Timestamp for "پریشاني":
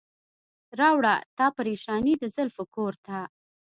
1.57-2.13